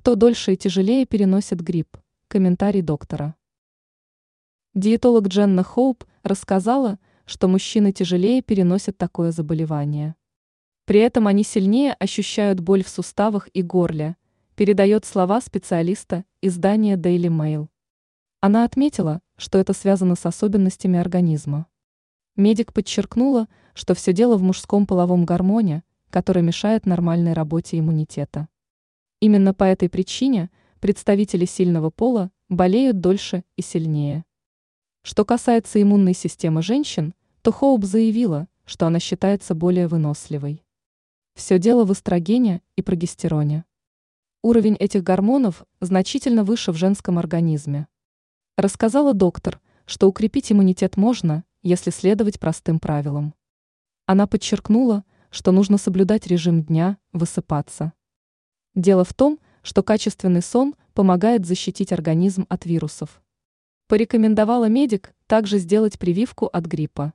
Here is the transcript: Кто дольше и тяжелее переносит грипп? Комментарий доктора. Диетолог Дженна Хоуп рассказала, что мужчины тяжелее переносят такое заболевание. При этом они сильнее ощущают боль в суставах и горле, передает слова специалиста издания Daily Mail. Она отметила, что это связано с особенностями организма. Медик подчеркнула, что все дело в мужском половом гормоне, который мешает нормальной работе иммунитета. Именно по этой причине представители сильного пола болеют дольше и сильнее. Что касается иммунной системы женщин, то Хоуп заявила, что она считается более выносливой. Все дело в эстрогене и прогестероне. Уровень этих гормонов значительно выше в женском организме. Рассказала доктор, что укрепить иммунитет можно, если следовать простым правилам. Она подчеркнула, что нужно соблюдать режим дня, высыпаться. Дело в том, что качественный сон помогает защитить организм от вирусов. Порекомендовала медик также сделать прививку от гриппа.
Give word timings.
Кто 0.00 0.14
дольше 0.14 0.54
и 0.54 0.56
тяжелее 0.56 1.04
переносит 1.04 1.60
грипп? 1.60 1.98
Комментарий 2.26 2.80
доктора. 2.80 3.34
Диетолог 4.72 5.28
Дженна 5.28 5.62
Хоуп 5.62 6.04
рассказала, 6.22 6.98
что 7.26 7.48
мужчины 7.48 7.92
тяжелее 7.92 8.40
переносят 8.40 8.96
такое 8.96 9.30
заболевание. 9.30 10.14
При 10.86 11.00
этом 11.00 11.26
они 11.26 11.44
сильнее 11.44 11.92
ощущают 11.92 12.60
боль 12.60 12.82
в 12.82 12.88
суставах 12.88 13.50
и 13.52 13.60
горле, 13.60 14.16
передает 14.54 15.04
слова 15.04 15.38
специалиста 15.42 16.24
издания 16.40 16.96
Daily 16.96 17.28
Mail. 17.28 17.68
Она 18.40 18.64
отметила, 18.64 19.20
что 19.36 19.58
это 19.58 19.74
связано 19.74 20.14
с 20.14 20.24
особенностями 20.24 20.98
организма. 20.98 21.66
Медик 22.36 22.72
подчеркнула, 22.72 23.48
что 23.74 23.94
все 23.94 24.14
дело 24.14 24.38
в 24.38 24.42
мужском 24.42 24.86
половом 24.86 25.26
гормоне, 25.26 25.82
который 26.08 26.42
мешает 26.42 26.86
нормальной 26.86 27.34
работе 27.34 27.78
иммунитета. 27.78 28.48
Именно 29.20 29.52
по 29.52 29.64
этой 29.64 29.90
причине 29.90 30.50
представители 30.80 31.44
сильного 31.44 31.90
пола 31.90 32.30
болеют 32.48 33.00
дольше 33.00 33.44
и 33.56 33.62
сильнее. 33.62 34.24
Что 35.02 35.26
касается 35.26 35.80
иммунной 35.80 36.14
системы 36.14 36.62
женщин, 36.62 37.14
то 37.42 37.52
Хоуп 37.52 37.84
заявила, 37.84 38.48
что 38.64 38.86
она 38.86 38.98
считается 38.98 39.54
более 39.54 39.88
выносливой. 39.88 40.64
Все 41.34 41.58
дело 41.58 41.84
в 41.84 41.92
эстрогене 41.92 42.62
и 42.76 42.82
прогестероне. 42.82 43.64
Уровень 44.42 44.74
этих 44.74 45.02
гормонов 45.02 45.64
значительно 45.80 46.42
выше 46.42 46.72
в 46.72 46.76
женском 46.76 47.18
организме. 47.18 47.88
Рассказала 48.56 49.12
доктор, 49.12 49.60
что 49.84 50.08
укрепить 50.08 50.50
иммунитет 50.50 50.96
можно, 50.96 51.44
если 51.62 51.90
следовать 51.90 52.40
простым 52.40 52.80
правилам. 52.80 53.34
Она 54.06 54.26
подчеркнула, 54.26 55.04
что 55.30 55.52
нужно 55.52 55.76
соблюдать 55.76 56.26
режим 56.26 56.62
дня, 56.62 56.96
высыпаться. 57.12 57.92
Дело 58.74 59.04
в 59.04 59.14
том, 59.14 59.38
что 59.62 59.82
качественный 59.82 60.42
сон 60.42 60.74
помогает 60.94 61.46
защитить 61.46 61.92
организм 61.92 62.46
от 62.48 62.66
вирусов. 62.66 63.22
Порекомендовала 63.88 64.66
медик 64.68 65.14
также 65.26 65.58
сделать 65.58 65.98
прививку 65.98 66.46
от 66.46 66.66
гриппа. 66.66 67.12